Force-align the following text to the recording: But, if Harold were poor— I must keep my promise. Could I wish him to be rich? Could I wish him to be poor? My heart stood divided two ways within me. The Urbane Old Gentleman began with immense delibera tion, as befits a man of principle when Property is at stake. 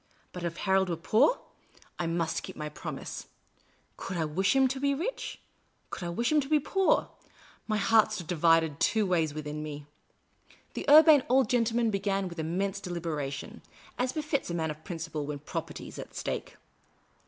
But, 0.31 0.43
if 0.43 0.57
Harold 0.57 0.89
were 0.89 0.95
poor— 0.95 1.37
I 1.99 2.07
must 2.07 2.41
keep 2.41 2.55
my 2.55 2.69
promise. 2.69 3.27
Could 3.97 4.17
I 4.17 4.25
wish 4.25 4.55
him 4.55 4.67
to 4.69 4.79
be 4.79 4.95
rich? 4.95 5.39
Could 5.91 6.03
I 6.03 6.09
wish 6.09 6.31
him 6.31 6.41
to 6.41 6.49
be 6.49 6.59
poor? 6.59 7.09
My 7.67 7.77
heart 7.77 8.11
stood 8.11 8.25
divided 8.25 8.79
two 8.79 9.05
ways 9.05 9.31
within 9.35 9.61
me. 9.61 9.85
The 10.73 10.89
Urbane 10.89 11.21
Old 11.29 11.51
Gentleman 11.51 11.91
began 11.91 12.27
with 12.27 12.39
immense 12.39 12.79
delibera 12.81 13.31
tion, 13.31 13.61
as 13.99 14.11
befits 14.11 14.49
a 14.49 14.55
man 14.55 14.71
of 14.71 14.83
principle 14.83 15.27
when 15.27 15.37
Property 15.37 15.87
is 15.87 15.99
at 15.99 16.15
stake. 16.15 16.57